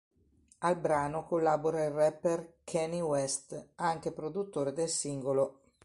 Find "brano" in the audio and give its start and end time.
0.77-1.27